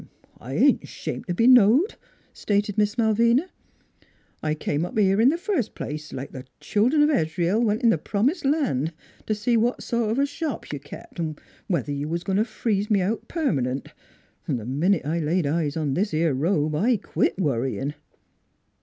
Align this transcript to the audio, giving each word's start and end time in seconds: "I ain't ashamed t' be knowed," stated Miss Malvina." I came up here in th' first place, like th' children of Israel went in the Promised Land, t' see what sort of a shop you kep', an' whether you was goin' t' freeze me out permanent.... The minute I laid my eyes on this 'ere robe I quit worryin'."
"I 0.41 0.55
ain't 0.55 0.81
ashamed 0.83 1.27
t' 1.27 1.33
be 1.33 1.45
knowed," 1.45 1.93
stated 2.33 2.75
Miss 2.75 2.97
Malvina." 2.97 3.51
I 4.41 4.55
came 4.55 4.83
up 4.83 4.97
here 4.97 5.21
in 5.21 5.29
th' 5.29 5.39
first 5.39 5.75
place, 5.75 6.11
like 6.11 6.31
th' 6.33 6.49
children 6.59 7.03
of 7.03 7.11
Israel 7.11 7.61
went 7.61 7.83
in 7.83 7.91
the 7.91 7.99
Promised 7.99 8.43
Land, 8.43 8.93
t' 9.27 9.35
see 9.35 9.55
what 9.57 9.83
sort 9.83 10.09
of 10.09 10.17
a 10.17 10.25
shop 10.25 10.73
you 10.73 10.79
kep', 10.79 11.19
an' 11.19 11.35
whether 11.67 11.91
you 11.91 12.07
was 12.07 12.23
goin' 12.23 12.39
t' 12.39 12.43
freeze 12.45 12.89
me 12.89 12.99
out 13.01 13.27
permanent.... 13.27 13.89
The 14.47 14.65
minute 14.65 15.05
I 15.05 15.19
laid 15.19 15.45
my 15.45 15.53
eyes 15.61 15.77
on 15.77 15.93
this 15.93 16.15
'ere 16.15 16.33
robe 16.33 16.73
I 16.73 16.97
quit 16.97 17.37
worryin'." 17.37 17.93